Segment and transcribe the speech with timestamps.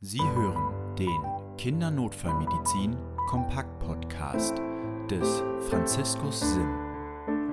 [0.00, 2.98] Sie hören den Kindernotfallmedizin
[3.30, 4.58] Kompakt Podcast
[5.10, 6.68] des Franziskus Sim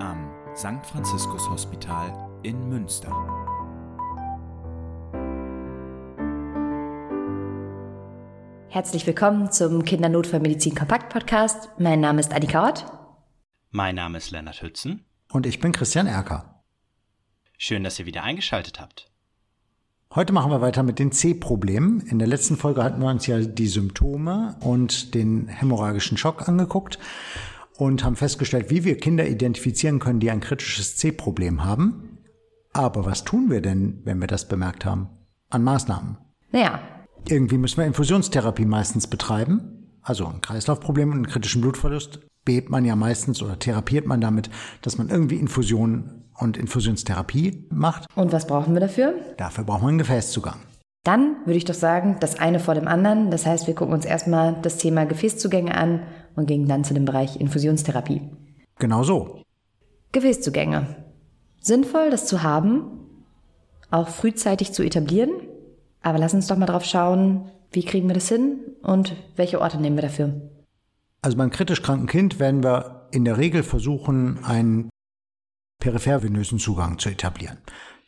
[0.01, 0.85] am St.
[0.85, 2.11] Franziskus Hospital
[2.43, 3.11] in Münster.
[8.67, 11.69] Herzlich willkommen zum Kindernotfallmedizin Kompakt Podcast.
[11.79, 12.85] Mein Name ist Annika Ott.
[13.71, 15.05] Mein Name ist Lennart Hützen.
[15.31, 16.61] Und ich bin Christian Erker.
[17.57, 19.12] Schön, dass ihr wieder eingeschaltet habt.
[20.15, 22.01] Heute machen wir weiter mit den C-Problemen.
[22.01, 26.99] In der letzten Folge hatten wir uns ja die Symptome und den hämorrhagischen Schock angeguckt
[27.77, 32.19] und haben festgestellt, wie wir Kinder identifizieren können, die ein kritisches C-Problem haben.
[32.73, 35.09] Aber was tun wir denn, wenn wir das bemerkt haben?
[35.49, 36.17] An Maßnahmen.
[36.51, 36.79] Naja.
[37.27, 39.82] Irgendwie müssen wir Infusionstherapie meistens betreiben.
[40.03, 44.49] Also ein Kreislaufproblem und einen kritischen Blutverlust bebt man ja meistens oder therapiert man damit,
[44.81, 48.05] dass man irgendwie Infusionen und Infusionstherapie macht.
[48.15, 49.13] Und was brauchen wir dafür?
[49.37, 50.59] Dafür braucht man einen Gefäßzugang.
[51.03, 53.29] Dann würde ich doch sagen, das eine vor dem anderen.
[53.29, 56.03] Das heißt, wir gucken uns erstmal das Thema Gefäßzugänge an
[56.35, 58.21] und gehen dann zu dem Bereich Infusionstherapie.
[58.79, 59.41] Genau so.
[60.11, 60.95] Gefäßzugänge.
[61.61, 62.85] Sinnvoll, das zu haben,
[63.91, 65.31] auch frühzeitig zu etablieren.
[66.01, 69.79] Aber lass uns doch mal drauf schauen, wie kriegen wir das hin und welche Orte
[69.79, 70.33] nehmen wir dafür.
[71.21, 74.89] Also beim kritisch kranken Kind werden wir in der Regel versuchen, einen
[75.79, 77.57] periphervenösen Zugang zu etablieren.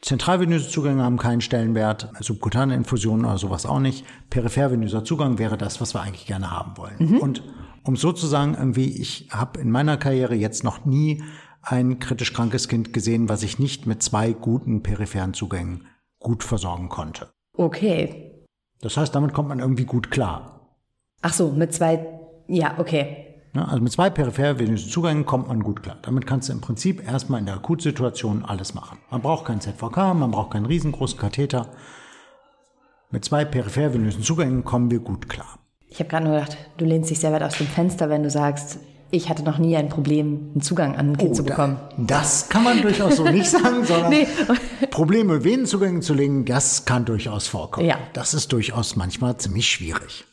[0.02, 4.06] Zentralvenöse Zugänge haben keinen Stellenwert, subkutane Infusionen oder sowas auch nicht.
[4.30, 6.96] Periphervenöser Zugang wäre das, was wir eigentlich gerne haben wollen.
[7.00, 7.18] Mhm.
[7.18, 7.44] Und
[7.84, 11.24] um so zu sagen, irgendwie, ich habe in meiner Karriere jetzt noch nie
[11.62, 15.88] ein kritisch krankes Kind gesehen, was ich nicht mit zwei guten peripheren Zugängen
[16.20, 17.30] gut versorgen konnte.
[17.58, 18.25] Okay.
[18.86, 20.60] Das heißt, damit kommt man irgendwie gut klar.
[21.24, 22.06] Ach so, mit zwei,
[22.48, 23.42] ja, okay.
[23.54, 23.68] Ne?
[23.68, 25.98] Also mit zwei periphervenösen Zugängen kommt man gut klar.
[26.04, 29.00] Damit kannst du im Prinzip erstmal in der Akutsituation alles machen.
[29.10, 31.70] Man braucht kein ZVK, man braucht keinen riesengroßen Katheter.
[33.10, 35.58] Mit zwei periphervenösen Zugängen kommen wir gut klar.
[35.90, 38.30] Ich habe gerade nur gedacht, du lehnst dich sehr weit aus dem Fenster, wenn du
[38.30, 38.78] sagst,
[39.12, 41.78] ich hatte noch nie ein Problem, einen Zugang an ein Kind oh, zu bekommen.
[41.98, 44.28] Da, das kann man durchaus so nicht sagen, sondern nee.
[44.92, 47.88] Probleme, Venenzugänge zu legen, das kann durchaus vorkommen.
[47.88, 48.00] Ja.
[48.14, 50.26] Das ist durchaus manchmal ziemlich schwierig.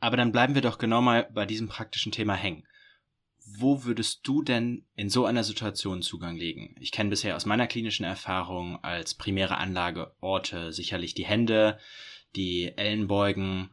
[0.00, 2.64] Aber dann bleiben wir doch genau mal bei diesem praktischen Thema hängen.
[3.56, 6.76] Wo würdest du denn in so einer Situation Zugang legen?
[6.80, 11.78] Ich kenne bisher aus meiner klinischen Erfahrung als primäre Anlageorte sicherlich die Hände,
[12.36, 13.70] die Ellenbeugen.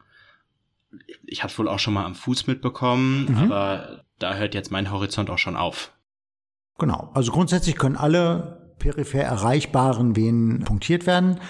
[1.26, 3.52] Ich habe es wohl auch schon mal am Fuß mitbekommen, mhm.
[3.52, 5.92] aber da hört jetzt mein Horizont auch schon auf.
[6.78, 7.10] Genau.
[7.14, 11.40] Also grundsätzlich können alle peripher erreichbaren Venen punktiert werden.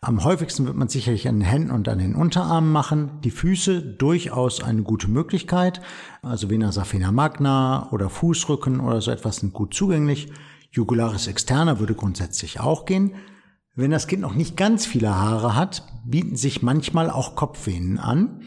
[0.00, 3.20] Am häufigsten wird man sicherlich an den Händen und an den Unterarmen machen.
[3.24, 5.80] Die Füße durchaus eine gute Möglichkeit.
[6.20, 10.30] Also Vena saphena magna oder Fußrücken oder so etwas sind gut zugänglich.
[10.70, 13.14] Jugularis externa würde grundsätzlich auch gehen.
[13.74, 18.42] Wenn das Kind noch nicht ganz viele Haare hat, bieten sich manchmal auch Kopfvenen an.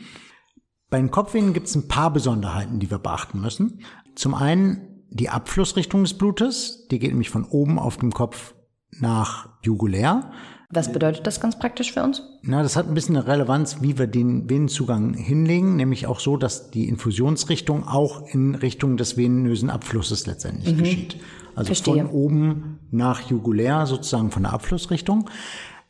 [0.90, 3.82] Bei den Kopfvenen gibt es ein paar Besonderheiten, die wir beachten müssen.
[4.16, 6.88] Zum einen die Abflussrichtung des Blutes.
[6.90, 8.54] Die geht nämlich von oben auf dem Kopf
[8.92, 10.32] nach jugulär.
[10.70, 12.24] Was bedeutet das ganz praktisch für uns?
[12.42, 16.36] Na, das hat ein bisschen eine Relevanz, wie wir den Venenzugang hinlegen, nämlich auch so,
[16.36, 20.80] dass die Infusionsrichtung auch in Richtung des venösen Abflusses letztendlich mhm.
[20.80, 21.18] geschieht.
[21.56, 22.04] Also Verstehe.
[22.04, 25.30] von oben nach jugulär sozusagen von der Abflussrichtung.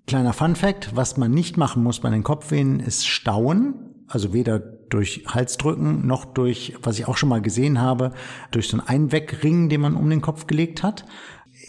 [0.05, 4.59] Kleiner Fun Fact, was man nicht machen muss bei den Kopfvenen ist stauen, also weder
[4.59, 8.13] durch Halsdrücken noch durch, was ich auch schon mal gesehen habe,
[8.51, 11.05] durch so einen Einwegring, den man um den Kopf gelegt hat.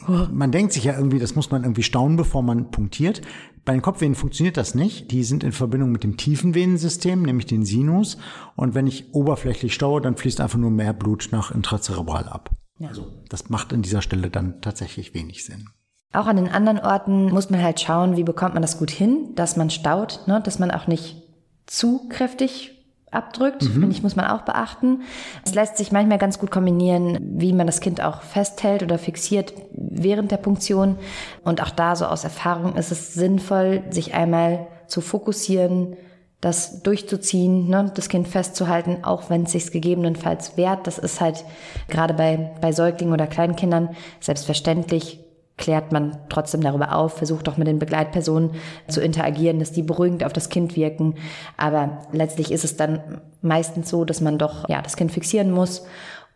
[0.06, 3.22] Man denkt sich ja irgendwie, das muss man irgendwie staunen, bevor man punktiert.
[3.64, 5.10] Bei den Kopfvenen funktioniert das nicht.
[5.10, 8.16] Die sind in Verbindung mit dem tiefen Venensystem, nämlich den Sinus.
[8.54, 12.50] Und wenn ich oberflächlich staue, dann fließt einfach nur mehr Blut nach intrazerebral ab.
[12.78, 12.88] Ja.
[12.88, 15.68] Also das macht an dieser Stelle dann tatsächlich wenig Sinn.
[16.12, 19.32] Auch an den anderen Orten muss man halt schauen, wie bekommt man das gut hin,
[19.34, 20.40] dass man staut, ne?
[20.42, 21.27] dass man auch nicht
[21.68, 22.74] zu kräftig
[23.10, 23.72] abdrückt, mhm.
[23.72, 25.02] finde ich, muss man auch beachten.
[25.44, 29.54] Es lässt sich manchmal ganz gut kombinieren, wie man das Kind auch festhält oder fixiert
[29.72, 30.98] während der Punktion.
[31.44, 35.96] Und auch da so aus Erfahrung ist es sinnvoll, sich einmal zu fokussieren,
[36.40, 40.86] das durchzuziehen, ne, das Kind festzuhalten, auch wenn es sich gegebenenfalls wehrt.
[40.86, 41.44] Das ist halt
[41.88, 43.90] gerade bei, bei Säuglingen oder Kleinkindern
[44.20, 45.20] selbstverständlich
[45.58, 48.52] klärt man trotzdem darüber auf, versucht auch mit den Begleitpersonen
[48.88, 51.16] zu interagieren, dass die beruhigend auf das Kind wirken.
[51.56, 55.84] Aber letztlich ist es dann meistens so, dass man doch ja das Kind fixieren muss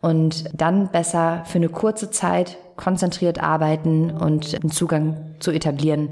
[0.01, 6.09] und dann besser für eine kurze Zeit konzentriert arbeiten und einen Zugang zu etablieren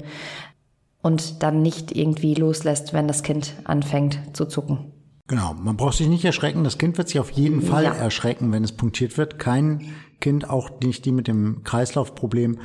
[1.02, 4.92] und dann nicht irgendwie loslässt, wenn das Kind anfängt zu zucken.
[5.28, 6.64] Genau, man braucht sich nicht erschrecken.
[6.64, 7.94] Das Kind wird sich auf jeden Fall ja.
[7.94, 9.38] erschrecken, wenn es punktiert wird.
[9.38, 12.58] Kein Kind, auch nicht die mit dem Kreislaufproblem,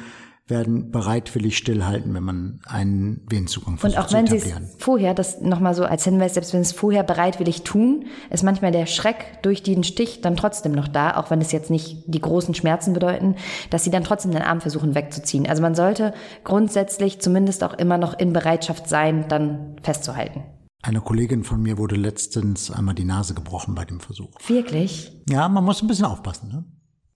[0.47, 5.41] werden bereitwillig stillhalten, wenn man einen Venenzugang versucht Und auch wenn sie es vorher, das
[5.41, 9.41] nochmal so als Hinweis, selbst wenn sie es vorher bereitwillig tun, ist manchmal der Schreck
[9.41, 12.93] durch den Stich dann trotzdem noch da, auch wenn es jetzt nicht die großen Schmerzen
[12.93, 13.35] bedeuten,
[13.69, 15.47] dass sie dann trotzdem den Arm versuchen wegzuziehen.
[15.47, 16.13] Also man sollte
[16.43, 20.43] grundsätzlich zumindest auch immer noch in Bereitschaft sein, dann festzuhalten.
[20.83, 24.29] Eine Kollegin von mir wurde letztens einmal die Nase gebrochen bei dem Versuch.
[24.47, 25.11] Wirklich?
[25.27, 26.49] Ja, man muss ein bisschen aufpassen.
[26.49, 26.63] Ne?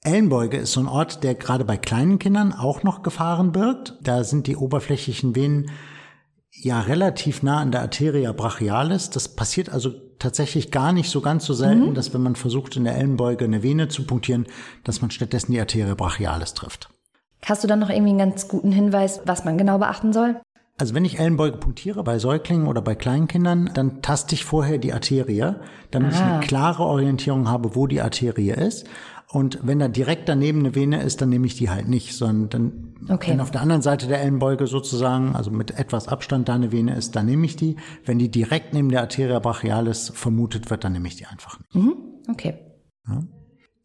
[0.03, 3.97] Ellenbeuge ist so ein Ort, der gerade bei kleinen Kindern auch noch Gefahren birgt.
[4.01, 5.69] Da sind die oberflächlichen Venen
[6.51, 9.11] ja relativ nah an der Arteria brachialis.
[9.11, 11.93] Das passiert also tatsächlich gar nicht so ganz so selten, mhm.
[11.93, 14.47] dass wenn man versucht, in der Ellenbeuge eine Vene zu punktieren,
[14.83, 16.89] dass man stattdessen die Arteria brachialis trifft.
[17.45, 20.39] Hast du dann noch irgendwie einen ganz guten Hinweis, was man genau beachten soll?
[20.77, 24.93] Also wenn ich Ellenbeuge punktiere bei Säuglingen oder bei Kleinkindern, dann taste ich vorher die
[24.93, 25.55] Arterie,
[25.91, 26.15] damit ah.
[26.15, 28.87] ich eine klare Orientierung habe, wo die Arterie ist.
[29.31, 32.49] Und wenn da direkt daneben eine Vene ist, dann nehme ich die halt nicht, sondern
[32.49, 33.31] dann, okay.
[33.31, 36.95] wenn auf der anderen Seite der Ellenbeuge sozusagen, also mit etwas Abstand da eine Vene
[36.95, 37.77] ist, dann nehme ich die.
[38.05, 41.75] Wenn die direkt neben der Arteria brachialis vermutet wird, dann nehme ich die einfach nicht.
[41.75, 41.95] Mhm.
[42.29, 42.55] Okay.
[43.07, 43.23] Ja.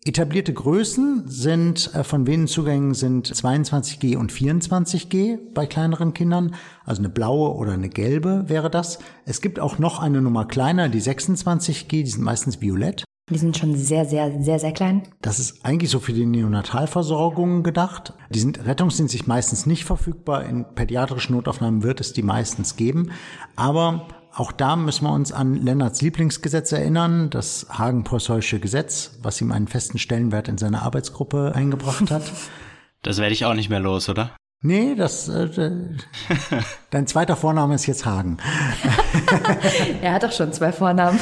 [0.04, 6.54] Etablierte Größen sind äh, von Venenzugängen sind 22G und 24G bei kleineren Kindern,
[6.84, 8.98] also eine blaue oder eine gelbe wäre das.
[9.24, 13.05] Es gibt auch noch eine Nummer kleiner, die 26G, die sind meistens violett.
[13.28, 15.02] Die sind schon sehr, sehr, sehr, sehr klein.
[15.20, 18.12] Das ist eigentlich so für die Neonatalversorgung gedacht.
[18.30, 20.44] Die sind rettungsdienstlich meistens nicht verfügbar.
[20.44, 23.10] In pädiatrischen Notaufnahmen wird es die meistens geben.
[23.56, 29.50] Aber auch da müssen wir uns an Lennarts Lieblingsgesetz erinnern, das Hagen-Preußische Gesetz, was ihm
[29.50, 32.22] einen festen Stellenwert in seine Arbeitsgruppe eingebracht hat.
[33.02, 34.32] Das werde ich auch nicht mehr los, oder?
[34.62, 35.48] Nee, das äh,
[36.90, 38.38] dein zweiter Vorname ist jetzt Hagen.
[40.02, 41.20] er hat doch schon zwei Vornamen.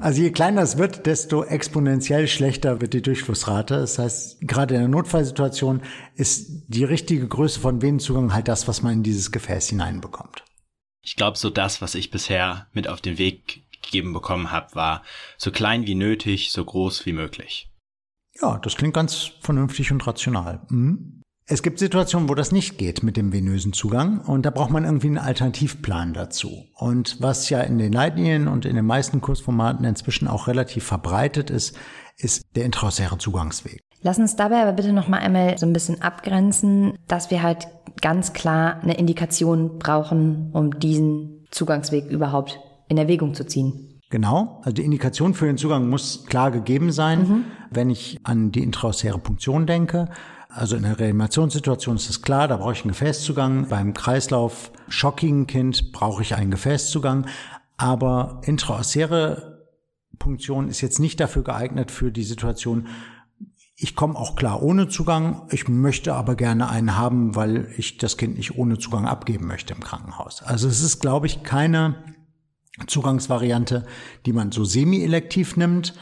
[0.00, 3.76] Also je kleiner es wird, desto exponentiell schlechter wird die Durchflussrate.
[3.76, 5.82] Das heißt, gerade in der Notfallsituation
[6.14, 10.42] ist die richtige Größe von Venenzugang halt das, was man in dieses Gefäß hineinbekommt.
[11.02, 15.02] Ich glaube, so das, was ich bisher mit auf den Weg gegeben bekommen habe, war
[15.36, 17.70] so klein wie nötig, so groß wie möglich.
[18.40, 20.62] Ja, das klingt ganz vernünftig und rational.
[20.70, 21.20] Mhm.
[21.52, 24.84] Es gibt Situationen, wo das nicht geht mit dem venösen Zugang und da braucht man
[24.84, 26.66] irgendwie einen Alternativplan dazu.
[26.76, 31.50] Und was ja in den Leitlinien und in den meisten Kursformaten inzwischen auch relativ verbreitet
[31.50, 31.76] ist,
[32.18, 33.80] ist der intraosäre Zugangsweg.
[34.00, 37.66] Lass uns dabei aber bitte noch mal einmal so ein bisschen abgrenzen, dass wir halt
[38.00, 44.00] ganz klar eine Indikation brauchen, um diesen Zugangsweg überhaupt in Erwägung zu ziehen.
[44.08, 47.44] Genau, also die Indikation für den Zugang muss klar gegeben sein, mhm.
[47.70, 50.08] wenn ich an die intraosäre Punktion denke.
[50.52, 53.68] Also in der Reanimationssituation ist es klar, da brauche ich einen Gefäßzugang.
[53.68, 57.26] Beim Kreislauf schockigen Kind brauche ich einen Gefäßzugang.
[57.76, 59.68] Aber intraosäre
[60.18, 62.88] Punktion ist jetzt nicht dafür geeignet für die Situation,
[63.82, 68.18] ich komme auch klar ohne Zugang, ich möchte aber gerne einen haben, weil ich das
[68.18, 70.42] Kind nicht ohne Zugang abgeben möchte im Krankenhaus.
[70.42, 71.94] Also es ist, glaube ich, keine
[72.86, 73.86] Zugangsvariante,
[74.26, 75.94] die man so semi-elektiv nimmt,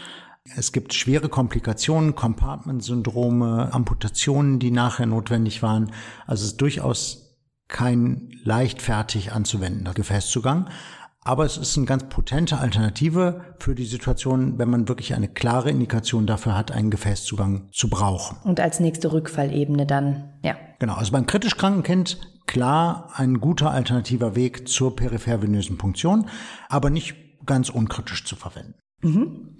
[0.56, 5.92] es gibt schwere Komplikationen, Compartment-Syndrome, Amputationen, die nachher notwendig waren.
[6.26, 10.68] Also es ist durchaus kein leichtfertig anzuwendender Gefäßzugang.
[11.20, 15.68] Aber es ist eine ganz potente Alternative für die Situation, wenn man wirklich eine klare
[15.68, 18.38] Indikation dafür hat, einen Gefäßzugang zu brauchen.
[18.44, 20.56] Und als nächste Rückfallebene dann, ja.
[20.78, 26.30] Genau, also beim kritisch kranken Kind klar ein guter alternativer Weg zur periphervenösen Punktion,
[26.70, 27.14] aber nicht
[27.44, 28.74] ganz unkritisch zu verwenden.
[29.02, 29.57] Mhm.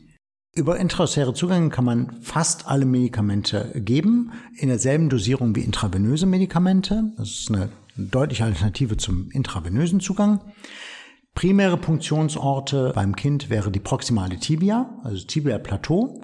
[0.58, 7.12] Über intraosäre Zugänge kann man fast alle Medikamente geben, in derselben Dosierung wie intravenöse Medikamente.
[7.16, 10.40] Das ist eine deutliche Alternative zum intravenösen Zugang.
[11.32, 16.22] Primäre Punktionsorte beim Kind wäre die proximale Tibia, also Tibia Plateau.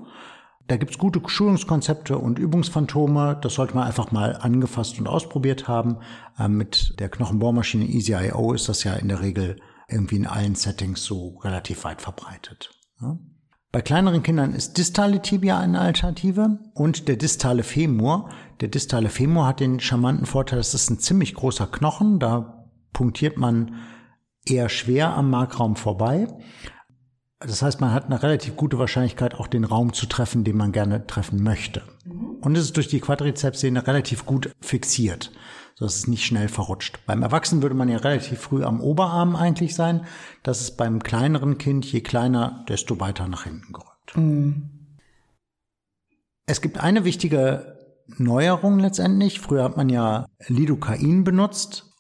[0.67, 3.39] Da gibt's gute Schulungskonzepte und Übungsphantome.
[3.41, 5.99] Das sollte man einfach mal angefasst und ausprobiert haben.
[6.41, 11.05] Ähm, mit der Knochenbohrmaschine EasyIO ist das ja in der Regel irgendwie in allen Settings
[11.05, 12.71] so relativ weit verbreitet.
[13.75, 18.29] Bei kleineren Kindern ist distale Tibia eine Alternative und der distale Femur.
[18.61, 23.37] Der distale Femur hat den charmanten Vorteil, das ist ein ziemlich großer Knochen, da punktiert
[23.37, 23.75] man
[24.47, 26.29] eher schwer am Markraum vorbei.
[27.41, 30.71] Das heißt, man hat eine relativ gute Wahrscheinlichkeit, auch den Raum zu treffen, den man
[30.71, 31.83] gerne treffen möchte.
[32.43, 35.33] Und es ist durch die Quadrizepssehne relativ gut fixiert
[35.75, 37.01] sodass es nicht schnell verrutscht.
[37.07, 40.07] Beim Erwachsenen würde man ja relativ früh am Oberarm eigentlich sein.
[40.43, 44.17] Das ist beim kleineren Kind, je kleiner, desto weiter nach hinten gerückt.
[44.17, 44.71] Mhm.
[46.47, 47.79] Es gibt eine wichtige
[48.19, 49.41] Neuerung letztendlich.
[49.41, 51.91] Früher hat man ja Lidocain benutzt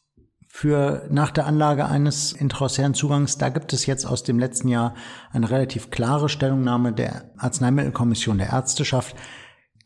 [0.49, 3.38] für nach der Anlage eines intraosären Zugangs.
[3.38, 4.95] Da gibt es jetzt aus dem letzten Jahr
[5.33, 9.16] eine relativ klare Stellungnahme der Arzneimittelkommission der Ärzteschaft,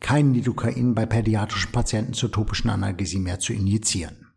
[0.00, 4.28] kein Lidocain bei pädiatrischen Patienten zur topischen Analgesie mehr zu injizieren.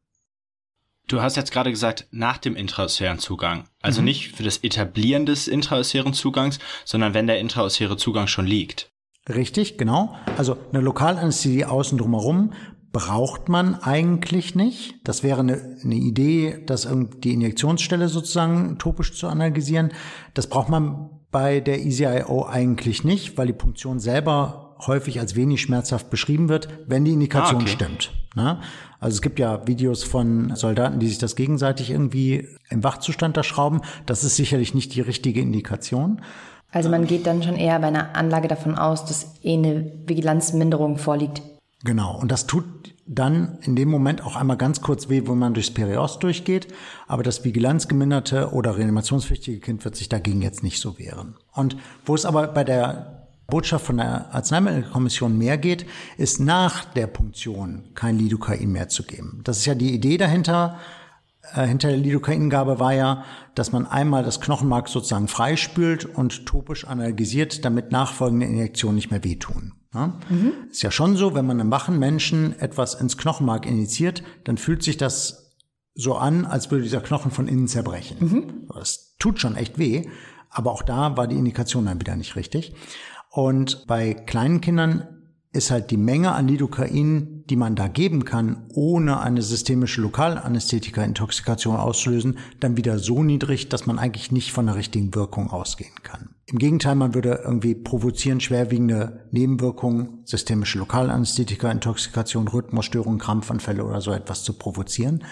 [1.07, 3.65] Du hast jetzt gerade gesagt, nach dem intraosären Zugang.
[3.81, 4.05] Also mhm.
[4.05, 8.91] nicht für das Etablieren des intraosären Zugangs, sondern wenn der intraosäre Zugang schon liegt.
[9.27, 10.15] Richtig, genau.
[10.37, 12.53] Also eine Lokalanästhesie außen drumherum
[12.91, 14.95] braucht man eigentlich nicht.
[15.03, 16.87] Das wäre eine, eine Idee, das
[17.23, 19.91] die Injektionsstelle sozusagen topisch zu analysieren.
[20.33, 25.61] Das braucht man bei der EasyIO eigentlich nicht, weil die Punktion selber häufig als wenig
[25.61, 27.71] schmerzhaft beschrieben wird, wenn die Indikation ah, okay.
[27.71, 28.11] stimmt.
[28.35, 28.59] Ne?
[28.99, 33.43] Also es gibt ja Videos von Soldaten, die sich das gegenseitig irgendwie im Wachzustand da
[33.43, 33.81] schrauben.
[34.05, 36.21] Das ist sicherlich nicht die richtige Indikation.
[36.71, 40.97] Also man geht dann schon eher bei einer Anlage davon aus, dass eh eine Vigilanzminderung
[40.97, 41.41] vorliegt.
[41.83, 42.63] Genau, und das tut
[43.07, 46.67] dann in dem Moment auch einmal ganz kurz weh, wo man durchs Periost durchgeht,
[47.07, 51.35] aber das vigilanzgeminderte oder reanimationspflichtige Kind wird sich dagegen jetzt nicht so wehren.
[51.51, 53.20] Und wo es aber bei der
[53.51, 55.85] Botschaft von der Arzneimittelkommission mehr geht,
[56.17, 59.41] ist nach der Punktion kein Lidocain mehr zu geben.
[59.43, 60.79] Das ist ja die Idee dahinter,
[61.53, 63.23] äh, hinter der Lidocaingabe war ja,
[63.55, 69.23] dass man einmal das Knochenmark sozusagen freispült und topisch analgesiert, damit nachfolgende Injektionen nicht mehr
[69.23, 69.73] wehtun.
[69.93, 70.19] Ja?
[70.29, 70.53] Mhm.
[70.69, 74.83] Ist ja schon so, wenn man einem wachen Menschen etwas ins Knochenmark injiziert, dann fühlt
[74.83, 75.57] sich das
[75.93, 78.17] so an, als würde dieser Knochen von innen zerbrechen.
[78.19, 78.67] Mhm.
[78.73, 80.07] Das tut schon echt weh,
[80.49, 82.73] aber auch da war die Indikation dann wieder nicht richtig.
[83.31, 85.07] Und bei kleinen Kindern
[85.53, 91.75] ist halt die Menge an Lidocain, die man da geben kann, ohne eine systemische Lokalanästhetika-Intoxikation
[91.75, 96.35] auszulösen, dann wieder so niedrig, dass man eigentlich nicht von der richtigen Wirkung ausgehen kann.
[96.45, 104.43] Im Gegenteil, man würde irgendwie provozieren, schwerwiegende Nebenwirkungen, systemische Lokalanästhetika-Intoxikation, Rhythmusstörungen, Krampfanfälle oder so etwas
[104.43, 105.23] zu provozieren.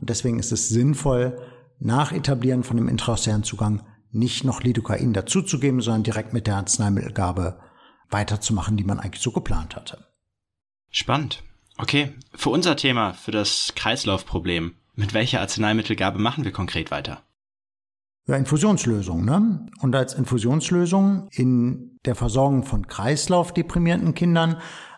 [0.00, 1.38] Und deswegen ist es sinnvoll,
[1.78, 3.82] nach Etablieren von dem intraosären Zugang
[4.16, 7.60] nicht noch Lidocain dazuzugeben, sondern direkt mit der Arzneimittelgabe
[8.10, 10.06] weiterzumachen, die man eigentlich so geplant hatte.
[10.90, 11.42] Spannend.
[11.78, 17.22] Okay, für unser Thema, für das Kreislaufproblem, mit welcher Arzneimittelgabe machen wir konkret weiter?
[18.26, 19.66] Ja, Infusionslösung, ne?
[19.80, 24.56] Und als Infusionslösung in der Versorgung von kreislaufdeprimierten Kindern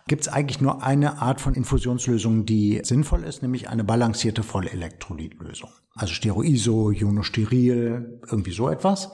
[0.09, 5.69] gibt es eigentlich nur eine Art von Infusionslösung, die sinnvoll ist, nämlich eine balancierte Vollelektrolytlösung.
[5.93, 9.11] Also Steroiso, Ionosteril, irgendwie so etwas.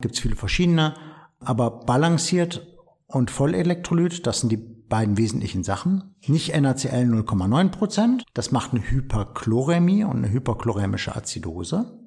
[0.00, 0.94] Gibt es viele verschiedene,
[1.40, 2.66] aber balanciert
[3.06, 6.14] und Vollelektrolyt, das sind die beiden wesentlichen Sachen.
[6.26, 11.99] Nicht NaCl 0,9 Prozent, das macht eine Hyperchloremie und eine hyperchloremische Azidose.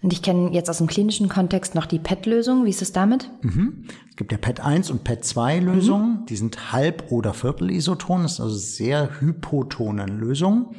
[0.00, 2.64] Und ich kenne jetzt aus dem klinischen Kontext noch die PET-Lösung.
[2.64, 3.30] Wie ist es damit?
[3.42, 3.84] Mhm.
[4.08, 6.20] Es gibt ja PET-1 und PET-2-Lösungen.
[6.20, 6.26] Mhm.
[6.26, 8.22] Die sind Halb- oder Viertelisoton.
[8.22, 10.76] Das ist also sehr hypotonen Lösungen.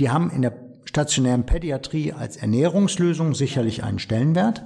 [0.00, 4.64] Die haben in der stationären Pädiatrie als Ernährungslösung sicherlich einen Stellenwert.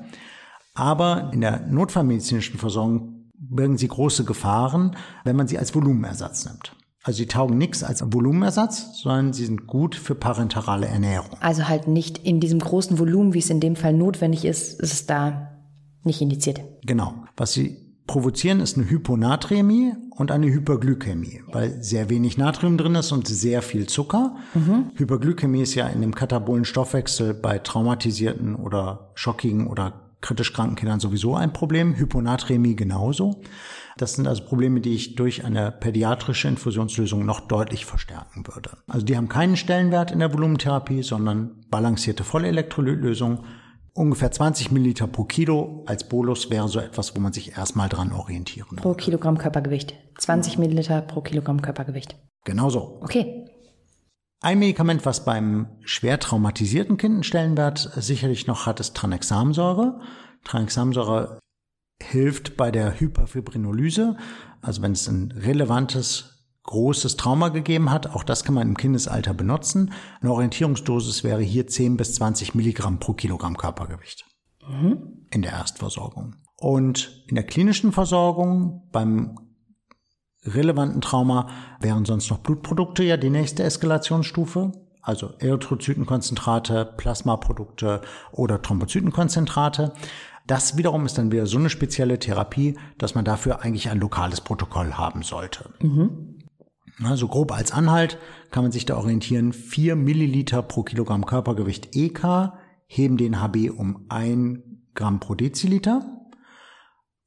[0.74, 6.76] Aber in der notfallmedizinischen Versorgung birgen sie große Gefahren, wenn man sie als Volumenersatz nimmt.
[7.08, 11.38] Also sie taugen nichts als Volumenersatz, sondern sie sind gut für parenterale Ernährung.
[11.40, 14.92] Also halt nicht in diesem großen Volumen, wie es in dem Fall notwendig ist, ist
[14.92, 15.58] es da
[16.04, 16.60] nicht indiziert.
[16.84, 17.14] Genau.
[17.34, 23.10] Was sie provozieren, ist eine Hyponatremie und eine Hyperglykämie, weil sehr wenig Natrium drin ist
[23.10, 24.36] und sehr viel Zucker.
[24.52, 24.90] Mhm.
[24.94, 31.00] Hyperglykämie ist ja in dem katabolen Stoffwechsel bei traumatisierten oder schockigen oder kritisch kranken Kindern
[31.00, 33.40] sowieso ein Problem, Hyponatremie genauso.
[33.96, 38.70] Das sind also Probleme, die ich durch eine pädiatrische Infusionslösung noch deutlich verstärken würde.
[38.86, 43.44] Also die haben keinen Stellenwert in der Volumentherapie, sondern balancierte Vollelektrolytlösung.
[43.94, 48.12] Ungefähr 20 Milliliter pro Kilo als Bolus wäre so etwas, wo man sich erstmal dran
[48.12, 49.02] orientieren Pro würde.
[49.02, 49.94] Kilogramm Körpergewicht.
[50.18, 52.16] 20 Milliliter pro Kilogramm Körpergewicht.
[52.44, 53.00] Genau so.
[53.02, 53.47] Okay.
[54.40, 60.00] Ein Medikament, was beim schwer traumatisierten Kind einen Stellenwert sicherlich noch hat, ist Tranexamsäure.
[60.44, 61.40] Tranexamsäure
[62.00, 64.16] hilft bei der Hyperfibrinolyse,
[64.62, 68.14] also wenn es ein relevantes, großes Trauma gegeben hat.
[68.14, 69.92] Auch das kann man im Kindesalter benutzen.
[70.20, 74.26] Eine Orientierungsdosis wäre hier 10 bis 20 Milligramm pro Kilogramm Körpergewicht
[74.68, 75.26] mhm.
[75.30, 76.36] in der Erstversorgung.
[76.56, 79.47] Und in der klinischen Versorgung beim
[80.48, 81.48] relevanten Trauma
[81.80, 88.00] wären sonst noch Blutprodukte ja die nächste Eskalationsstufe, also Erythrozytenkonzentrate, Plasmaprodukte
[88.32, 89.92] oder Thrombozytenkonzentrate.
[90.46, 94.40] Das wiederum ist dann wieder so eine spezielle Therapie, dass man dafür eigentlich ein lokales
[94.40, 95.70] Protokoll haben sollte.
[95.80, 96.38] Mhm.
[97.04, 98.18] Also grob als Anhalt
[98.50, 102.52] kann man sich da orientieren, 4 Milliliter pro Kilogramm Körpergewicht EK
[102.86, 104.60] heben den HB um 1
[104.94, 106.17] Gramm pro Deziliter.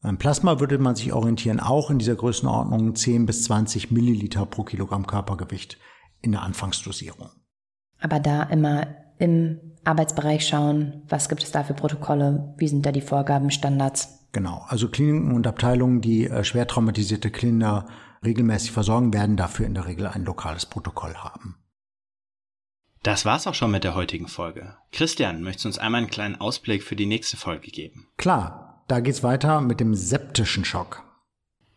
[0.01, 4.63] Beim Plasma würde man sich orientieren, auch in dieser Größenordnung 10 bis 20 Milliliter pro
[4.63, 5.77] Kilogramm Körpergewicht
[6.21, 7.29] in der Anfangsdosierung.
[7.99, 8.87] Aber da immer
[9.19, 14.27] im Arbeitsbereich schauen, was gibt es da für Protokolle, wie sind da die Vorgaben, Standards?
[14.31, 17.85] Genau, also Kliniken und Abteilungen, die äh, schwer traumatisierte Kinder
[18.23, 21.57] regelmäßig versorgen, werden dafür in der Regel ein lokales Protokoll haben.
[23.03, 24.77] Das war's auch schon mit der heutigen Folge.
[24.91, 28.07] Christian, möchtest du uns einmal einen kleinen Ausblick für die nächste Folge geben?
[28.17, 31.01] Klar, da geht's weiter mit dem septischen Schock.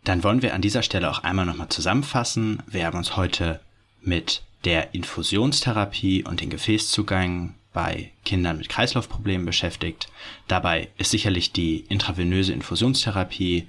[0.02, 2.60] Dann wollen wir an dieser Stelle auch einmal nochmal zusammenfassen.
[2.66, 3.60] Wir haben uns heute
[4.02, 10.08] mit der Infusionstherapie und den Gefäßzugängen bei Kindern mit Kreislaufproblemen beschäftigt.
[10.48, 13.68] Dabei ist sicherlich die intravenöse Infusionstherapie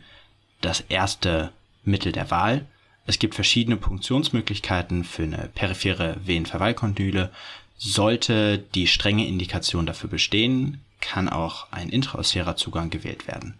[0.61, 1.51] das erste
[1.83, 2.65] Mittel der Wahl.
[3.05, 7.31] Es gibt verschiedene Punktionsmöglichkeiten für eine periphere Venenverweilkondyle.
[7.77, 13.55] Sollte die strenge Indikation dafür bestehen, kann auch ein intraosärer Zugang gewählt werden.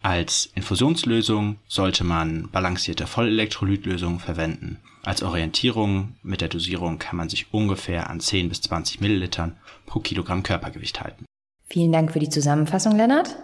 [0.00, 4.78] Als Infusionslösung sollte man balancierte Vollelektrolytlösungen verwenden.
[5.02, 10.00] Als Orientierung mit der Dosierung kann man sich ungefähr an 10 bis 20 Millilitern pro
[10.00, 11.24] Kilogramm Körpergewicht halten.
[11.68, 13.36] Vielen Dank für die Zusammenfassung, Lennart.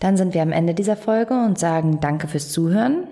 [0.00, 3.06] Dann sind wir am Ende dieser Folge und sagen Danke fürs Zuhören.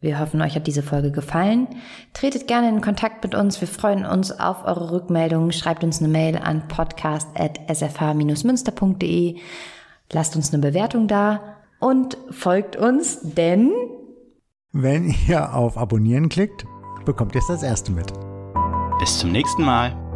[0.00, 1.66] Wir hoffen, euch hat diese Folge gefallen.
[2.12, 3.60] Tretet gerne in Kontakt mit uns.
[3.60, 5.50] Wir freuen uns auf eure Rückmeldungen.
[5.52, 9.40] Schreibt uns eine Mail an podcast.sfh-münster.de.
[10.12, 13.72] Lasst uns eine Bewertung da und folgt uns, denn
[14.72, 16.66] wenn ihr auf Abonnieren klickt,
[17.04, 18.12] bekommt ihr es als Erste mit.
[19.00, 20.07] Bis zum nächsten Mal.